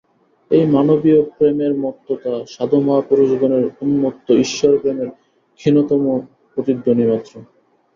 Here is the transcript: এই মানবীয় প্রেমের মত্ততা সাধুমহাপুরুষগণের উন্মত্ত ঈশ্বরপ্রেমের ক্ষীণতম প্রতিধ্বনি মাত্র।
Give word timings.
এই 0.51 0.63
মানবীয় 0.67 1.19
প্রেমের 1.31 1.73
মত্ততা 1.83 2.33
সাধুমহাপুরুষগণের 2.53 3.65
উন্মত্ত 3.81 4.27
ঈশ্বরপ্রেমের 4.43 5.09
ক্ষীণতম 5.59 6.03
প্রতিধ্বনি 6.51 7.03
মাত্র। 7.11 7.33